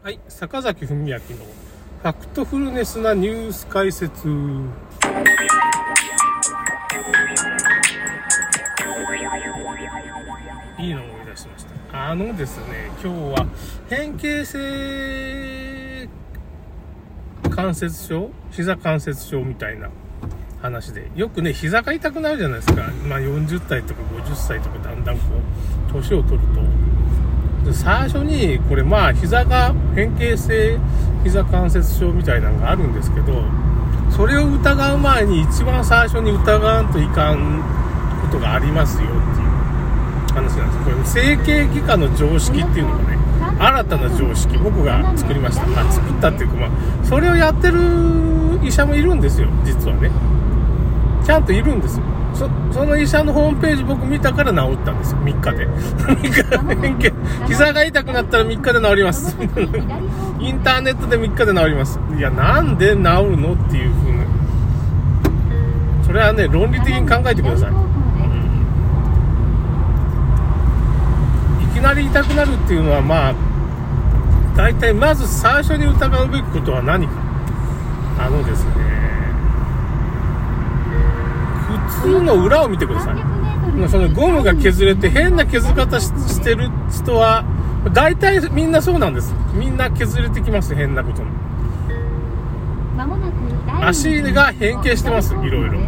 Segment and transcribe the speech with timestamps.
[0.00, 4.28] はい、坂崎文明のファクトフルネスなニュース解説。
[4.28, 4.30] い
[10.90, 12.10] いのを思い出しました。
[12.10, 13.46] あのですね、今日は
[13.90, 16.08] 変形性
[17.50, 18.30] 関節症？
[18.52, 19.90] 膝関節症みたいな
[20.62, 22.82] 話で、よくね、膝が痛くなるじゃないですか。
[23.08, 25.22] まあ40代とか50歳とかだんだんこ
[25.90, 26.60] う、年を取ると。
[27.68, 30.78] で最初に、これまあ膝が変形性
[31.22, 33.44] 膝関節症みたいなのがあるんですけど、
[34.10, 37.62] それを疑う前に一番最初に疑わんといかん
[38.22, 39.18] ことがありますよっていう
[40.34, 41.16] 話なんです。
[41.16, 43.18] これ整形外科の常識っていうのがね、
[43.58, 45.66] 新たな常識、僕が作りました。
[45.66, 46.70] まあ作ったっていうかまあ、
[47.04, 47.78] それをやってる
[48.62, 50.10] 医者もいるんですよ、実はね。
[51.24, 52.04] ちゃんといるんですよ。
[52.34, 55.66] そその医者のホームページ僕見たから治ったんですよ、3日で。
[55.66, 57.12] 3日で、
[57.46, 59.36] 膝が痛くなったら3日で治ります。
[60.40, 61.98] インターネットで3日で治ります。
[62.16, 63.00] いや、なんで治る
[63.36, 64.18] のっていうふうに。
[66.04, 67.70] それはね、論理的に考えてください。
[71.64, 73.34] いきなり痛くなるっていうのはまあ、
[74.56, 77.12] 大体まず最初に疑うべきことは何か。
[78.20, 78.70] あのですね、
[81.88, 83.88] 靴の裏を見てください。
[83.88, 87.44] そのゴムが削れて変な削り方ししてる人は、
[87.92, 89.34] 大体みんなそうなんです。
[89.54, 91.28] みんな削れてきます、変なことに。
[93.86, 95.78] 足が変形してますいろいろ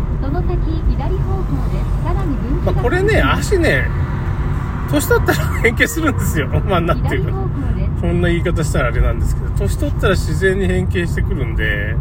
[2.64, 3.88] まあ、これね、足ね、
[4.90, 6.48] 年取ったら変形するんですよ。
[6.48, 7.32] まあ、なんていうか。
[8.00, 11.96] そんな言い方したらあれなんですけど、年取ったら自然に変形してくるんで、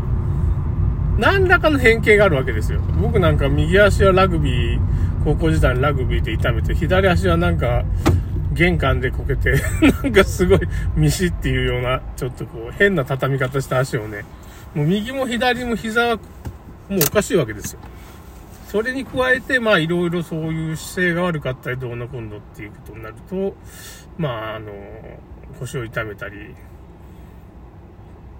[1.20, 2.80] 何らかの変形があるわけですよ。
[3.02, 4.80] 僕なんか右足はラグビー、
[5.26, 7.84] 高校時代にラグビーで痛めて、左足はなんか
[8.54, 9.54] 玄関でこけて、
[10.04, 10.60] なんかすごい
[10.96, 14.24] ミシっていうような、ちょっとこう変な畳み方した足をね、
[14.74, 16.22] もう右も左も膝はも
[16.92, 17.80] うおかしいわけですよ。
[18.70, 23.58] それに加えて、まあいろいろそういう姿勢が悪かったりどうのこうのっていうことになると、
[24.18, 24.72] まああの、
[25.60, 26.56] 腰を痛めたり、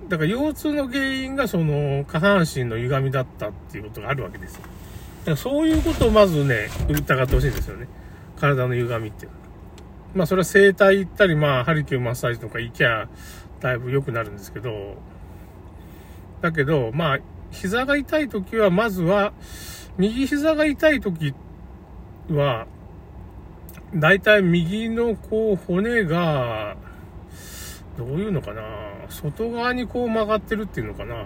[0.10, 4.62] だから腰痛の原因がその下半身の歪みだったっていうことがあるわけですよ。
[4.62, 7.88] だからそういうことをまずね、疑ってほしいんですよね。
[8.40, 9.44] 体の歪みっていうのは。
[10.16, 13.08] まあそれは整体行ったり、まあハリキューマッサージとか行きゃ
[13.60, 14.98] だいぶ良くなるんですけど、
[16.42, 17.20] だけど、まあ
[17.52, 19.34] 膝が痛い時はまずは、
[19.98, 21.36] 右膝が痛い時
[22.32, 22.66] は、
[23.94, 26.78] だいたい右のこう骨が、
[27.98, 28.62] どういうのかな
[29.10, 31.26] 外側にこう曲がってるっていうのかな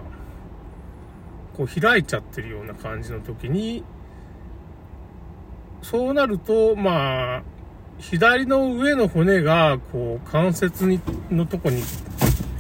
[1.56, 3.84] こう開いちゃってるような感じの時に、
[5.84, 7.44] そうなると、まあ、
[8.00, 11.00] 左の上の骨が、こう、関節に、
[11.30, 11.84] のとこに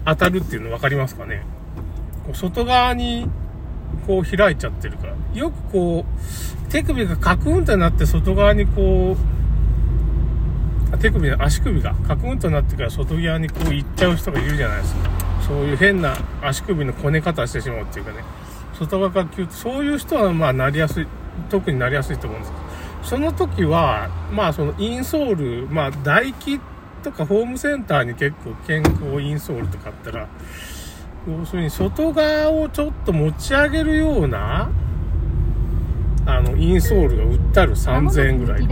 [0.06, 1.44] 当たるっていうの分かりますかね
[2.25, 3.28] こう外側に、
[4.06, 5.16] こう開いちゃってるから。
[5.33, 9.42] よくこう、手首がカクンとなって外側にこう、
[11.03, 15.09] 手首、足首がカクンとなってから外側にこう行っちゃう人がいるじゃないですか。
[15.45, 18.23] そういう変な足首のこね方してしまうっていうかね。
[18.79, 21.07] 外側からキュッ、そういう人はまあなりやすい、
[21.49, 22.63] 特になりやすいと思うんですけど、
[23.03, 26.61] その時は、まあそのインソール、まあ唾液
[27.03, 30.29] とかホームセンターに結構健康インソールとかあったら、
[31.27, 34.69] 要するに外側をちょっと持ち上げるような、
[36.25, 38.67] あの、インソールが売ってある3000円ぐらい。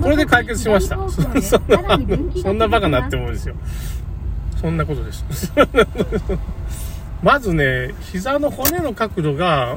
[0.00, 0.96] これで解決しました。
[1.08, 1.42] そんな、
[2.42, 3.54] そんなバカなって思うんですよ。
[4.60, 5.24] そんなことです。
[7.22, 9.76] まずね、膝の骨の角度が、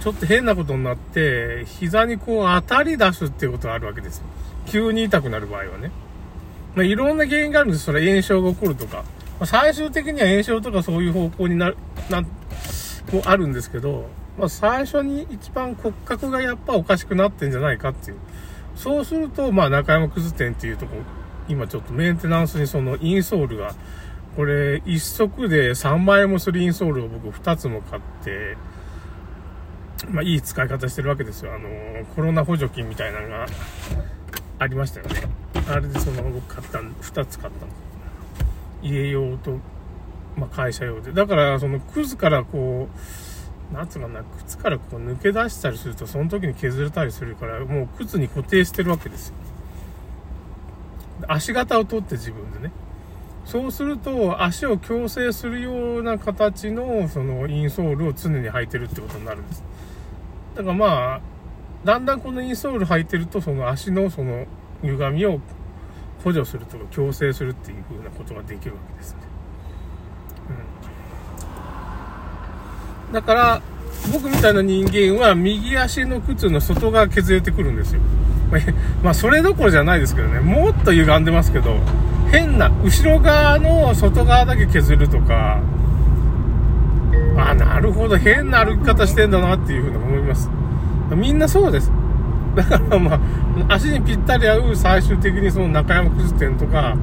[0.00, 4.24] ちょっと変なことになって、膝にこう当たり出すっていうことがあるわけですよ。
[4.66, 5.90] 急に痛くなる場合はね。
[6.74, 7.84] まあ、いろんな原因があるんです。
[7.84, 8.98] それ炎症が起こるとか。
[8.98, 9.04] ま
[9.40, 11.76] あ、最終的には炎症とかそういう方向になる、
[12.08, 12.28] な、も
[13.24, 14.08] あるんですけど、
[14.38, 18.18] まあ、最初に一番骨格がやっぱおかしくなってんじゃないかっていう。
[18.74, 20.96] そうすると、まあ、中山くず店っていうとこ、
[21.48, 23.74] 今ちょっとメンテナンスにそのインソールが、
[24.36, 28.56] これ一足で3万円もするインソールを僕2つも買って、
[30.08, 31.52] まあ、いい使い方してるわけですよ。
[31.54, 33.46] あの、コロナ補助金みたいなのが
[34.58, 35.28] ありましたよね。
[35.68, 37.90] あれでその僕買ったん、2つ買ったんです。
[38.82, 39.58] 家用と、
[40.36, 41.12] まあ、会社用で。
[41.12, 42.98] だから、その、クズからこう、
[43.72, 49.34] なんつうかな、靴からこう抜け出したりすると、その時に削れたりするから、もう靴に固定してるわけですよ。
[51.28, 52.72] 足型を取って自分でね。
[53.44, 59.62] そうすると、足を矯正するような形の、その、インソールを常に履いてるってことになるんです。
[60.56, 61.20] だからまあ、
[61.84, 64.46] だんだんこのインソール履いてると、その足のその
[64.82, 65.40] 歪みを
[66.22, 69.20] 補助するとか矯正するっていう風なことができるわけですね。
[70.50, 70.56] うん、
[73.12, 73.62] だから、
[74.12, 78.00] 僕みたいな人間は右足の靴の外側削れてくるんですよ。
[79.02, 81.76] まあ、それどころじゃないですけどね、もっと歪んでますけど、
[82.30, 85.60] 変な、後ろ側の外側だけ削るとか、
[87.36, 90.50] あ、なるほど、変な歩き方してんだなっていうふうに思います。
[91.14, 91.90] みんなそうです。
[92.54, 93.20] だからまあ、
[93.74, 96.96] 足にぴったり合う最終的にその中山くず店とか、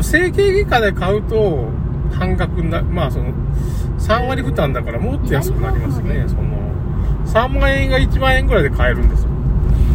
[0.00, 1.68] 整形外科で買うと
[2.12, 3.26] 半額な、まあその、
[3.98, 6.24] 3割負担だからもっと安くなりますね。
[6.28, 6.42] その、
[7.26, 9.28] 3万円が1万円ぐらいで買えるんですよ。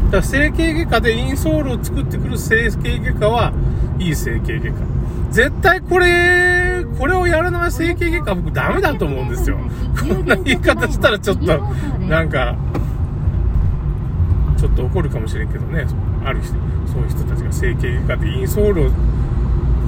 [0.06, 3.54] だから整形外科でインソールを作ってくる整形外科は
[3.98, 4.76] いい整形外科。
[5.32, 9.58] 絶対これ、これをやらない整形外科僕ダメだと思うんですよ。
[10.00, 11.60] こんな言い方したらちょっと、
[12.08, 12.56] なんか、
[14.58, 15.86] ちょっと怒るかもしれんけどね、
[16.24, 16.54] ある人、
[16.92, 18.90] そういう人たちが整形外科でインソールを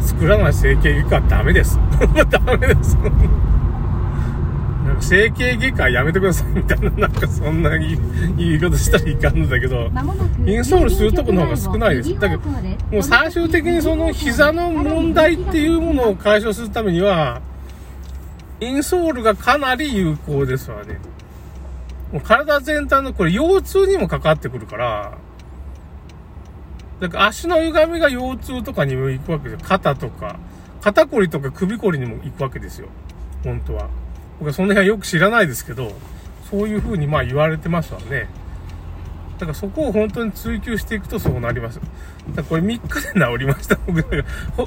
[0.01, 1.79] 作らない整形外科はダメです。
[2.29, 2.97] ダメです。
[4.99, 7.97] 整形外科やめてくださいみたいな、なんかそんな言
[8.37, 9.91] い方したらいかんのだけど、
[10.45, 12.19] インソールするとこの方が少ないです。
[12.19, 17.41] だけど、もう最終的にその膝の問題っていうものを解消するためには、
[18.59, 20.99] インソールがかなり有効ですわね。
[22.11, 25.17] もう体全体の、これ腰痛にもかかってくるから、
[27.01, 29.67] だから足の歪みが腰痛とかにも行くわけですよ。
[29.67, 30.39] 肩とか、
[30.81, 32.87] 肩こりとか首こりにも行くわけですよ。
[33.43, 33.89] 本当は。
[34.39, 35.91] 僕はその辺はよく知らないですけど、
[36.49, 38.27] そういう風にまあ言われてますわね。
[39.37, 41.79] だからそこを本当に追求していくとそうなります。
[41.79, 41.91] だか
[42.37, 43.77] らこれ3日で治りました。
[43.85, 44.23] 僕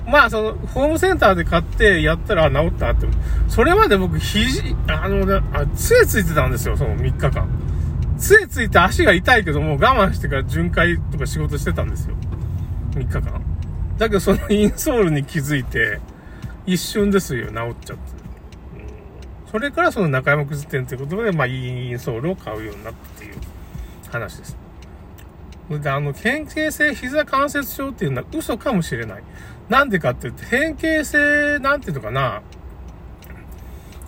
[0.06, 3.06] まあその、ホームセンターで買ってやったら治ったって。
[3.48, 7.48] それまで僕肘、あの、あ、杖ついてたんですよ、その3日間。
[8.18, 12.16] 杖ついて足が痛いけども我慢してから巡回とか仕事してたんですよ。
[12.92, 13.40] 3日間。
[13.96, 16.00] だけどそのインソールに気づいて、
[16.66, 17.54] 一瞬ですよ、治っ
[17.84, 18.17] ちゃって。
[19.50, 23.34] それからその中山くず店ということで、まあ、インソールを買うようになったっていう
[24.10, 24.56] 話です。
[25.70, 29.22] で、あの、変形性膝関節症っていうのは嘘かもしれない。
[29.68, 32.42] なんでかって言って、変形性、なんていうのかな、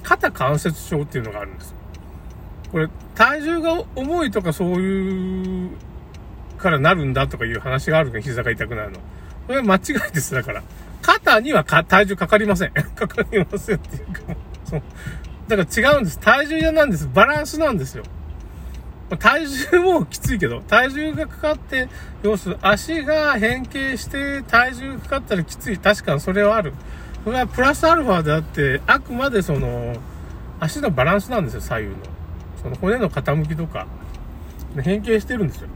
[0.03, 1.75] 肩関節症っていうのがあるんです。
[2.73, 5.71] これ、体重が重いとかそういう
[6.59, 8.99] からなるんだとかいう話があるね、膝が痛くなるの。
[9.47, 9.79] これは間違
[10.09, 10.63] いです、だから。
[11.03, 12.73] 肩には体重かかりません。
[12.95, 14.21] かかりませんっていうか、
[14.65, 14.83] そう。
[15.51, 16.19] だから違うんです。
[16.21, 17.09] 体重なんです。
[17.13, 18.05] バランスなんですよ。
[19.19, 21.89] 体重もきついけど、体重がかかって、
[22.23, 25.79] 要するに足が変形して体重かかったらきつい。
[25.79, 26.73] 確かにそれはある。
[27.25, 29.97] それはプラスアルファであって、あくまでその、
[30.61, 31.97] 足のバランスなんですよ、左右の。
[32.63, 33.87] その骨の傾きとか、
[34.81, 35.69] 変形してるんですよ。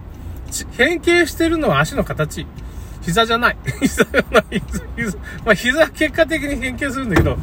[0.77, 2.47] 変形してるのは足の形。
[3.03, 3.57] 膝じゃない。
[3.81, 4.63] 膝じゃない。
[4.97, 7.37] 膝、まあ膝結果的に変形するんだけど、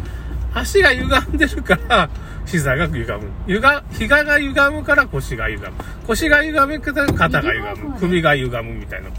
[0.53, 2.09] 足が歪んでるから、
[2.45, 3.31] 膝が歪む。
[3.47, 3.61] 歪、
[3.91, 5.77] 膝が歪むから腰が歪む。
[6.07, 7.99] 腰が歪むから肩が歪む。
[7.99, 9.09] 首が歪むみたいな。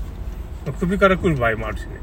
[0.72, 2.00] 首から来る場合もあるしね。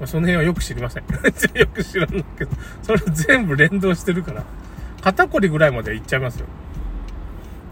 [0.00, 1.04] まあ、その辺はよく知りません。
[1.58, 2.50] よく知らないけど、
[2.82, 4.44] それ全部連動してるから、
[5.02, 6.46] 肩こりぐらいまでいっちゃいますよ。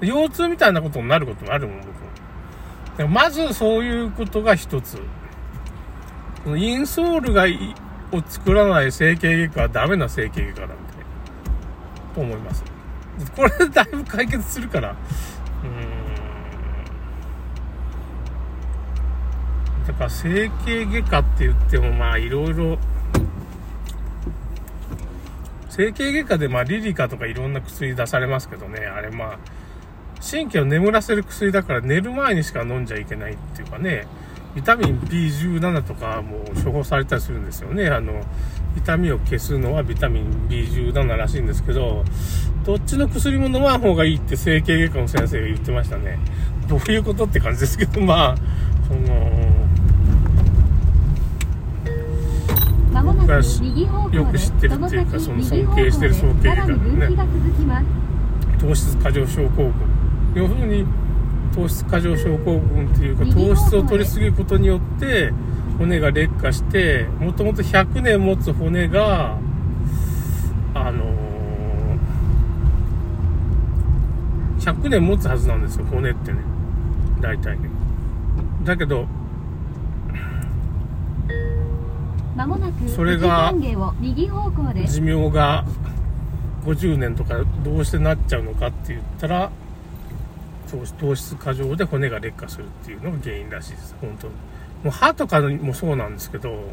[0.03, 3.09] 腰痛みたいなことになることもあるもん、僕も。
[3.09, 4.99] まずそういうことが一つ。
[6.47, 7.47] インソールが
[8.13, 10.75] を作らない整形外科はダメな整形外科なんで、
[12.15, 12.65] と思います。
[13.37, 16.03] これでだいぶ解決するから、うん。
[19.87, 22.79] だから整形外科って言ってもまあいろいろ、
[25.69, 29.39] 整形外科でまあリリカとかいろんな薬出されますけどね、あれまあ、
[30.21, 34.07] 神経を眠らせる薬だから寝る前にしか飲んじゃいけないっていうかね、
[34.55, 37.89] ビタミン B17 とかも処方されたりするんですよね。
[37.89, 38.23] あの、
[38.77, 42.05] 痛みを消すのはビタミン B17 らしいんですけど、
[42.65, 46.19] どっちの薬も飲まん方がいいって整形外科の先生が言ってましたね。
[46.69, 48.37] どういうことって感じですけど、 まあ、
[48.89, 49.43] その、
[53.03, 57.09] 僕がよく知ってるっていうか、その尊敬してる総経外科のね、
[58.59, 59.73] 糖質過剰症候群。
[60.35, 60.87] 要するに、
[61.55, 65.33] 糖質過剰症候群っていうか糖質を取りすぎることによって
[65.79, 69.39] 骨が劣化してもともと100年持つ骨が
[70.75, 76.39] あのー、100年持つはずなんですよ骨ってね。
[77.21, 77.59] 大体。
[77.59, 77.69] ね
[78.65, 79.07] だけど
[82.95, 85.65] それが寿命が
[86.65, 89.51] 50年とかどうしてなっちゃうのかって言ったら
[90.99, 93.97] 糖質過剰で骨が劣化するっていうのが原因らしいです。
[94.01, 94.35] 本当に。
[94.35, 94.39] も
[94.87, 96.65] う歯とかもそうなんですけど、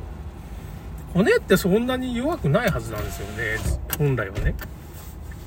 [1.13, 3.57] 骨ってそんなに弱くないはずなんですよね。
[3.97, 4.55] 本来はね。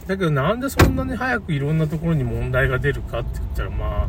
[0.06, 4.08] だけどなんでそんなに早くいろんなところに問題が出るかって言ったらまあ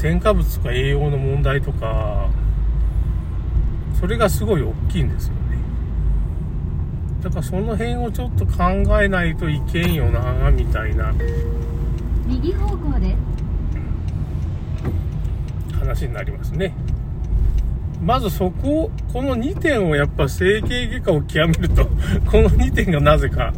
[0.00, 2.28] 添加物とか栄養の問題とか
[4.00, 5.40] それがすごい大きいんですよね
[7.22, 8.64] だからその辺をちょっと考
[9.02, 11.12] えないといけんよなみたいな
[12.28, 13.16] 右方向で。
[15.72, 16.74] す話になりますね。
[18.02, 21.86] まずそここの2点をやっぱ整形外科を極めると
[22.30, 23.52] この2点がなぜか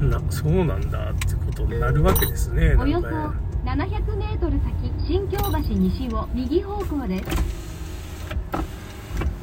[0.00, 3.88] なそうなんだってことになるわけですねおよそなんかね。
[4.00, 7.18] 700メートル先新京橋西を右方向で。
[7.18, 7.24] す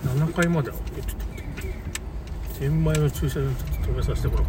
[0.08, 2.60] 7階まであちょっと待って。
[2.60, 4.48] 天満の駐車場にちょっと止めさせてもらおう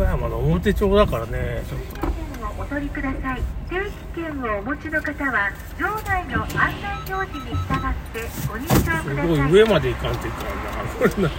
[0.00, 1.62] 岡山の表町だからね。
[1.68, 9.28] ちょっとお取りください定期券をお持ちの方は場内の案内表示に従ってご認証くださいす。
[9.28, 10.50] ごい上まで行かんといかんな
[10.98, 11.30] これな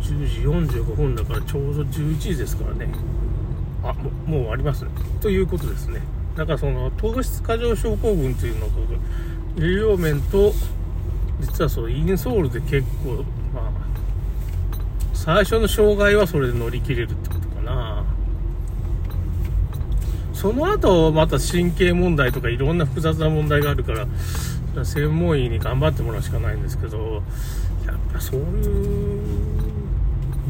[0.00, 2.56] 10時45分だからちょうど11時です。
[2.56, 2.88] からね
[3.82, 4.84] あもうもうあります。
[4.86, 5.88] ねということです。
[5.88, 6.00] ね
[6.36, 8.72] だかその糖質過剰症候群というのと
[9.60, 10.52] 栄養面と
[11.40, 13.24] 実はそのインソールで結構
[13.54, 13.70] まあ
[15.12, 18.04] 最初の障害はそれで乗り切れるってことかな。
[20.32, 27.22] その後また神経問題とかいろんな複雑な問題があるから専門医に頑張ってもらうしかないんですけど
[27.86, 29.22] やっぱそういう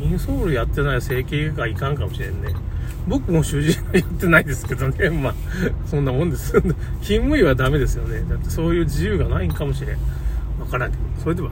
[0.02, 2.48] インソールやってない整形外科いかんかもしれんね。
[3.06, 5.10] 僕も主人はやってないですけどね。
[5.10, 5.34] まあ
[5.86, 6.52] そんなもんです。
[7.02, 8.24] 勤務医はダメですよね。
[8.28, 9.98] だってそういう自由がないんかもしれん。
[10.60, 11.02] わからんけど。
[11.22, 11.50] それでは